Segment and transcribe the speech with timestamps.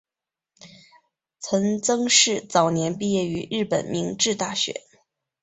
[1.41, 4.81] 陈曾栻早年毕业于日本明治大学。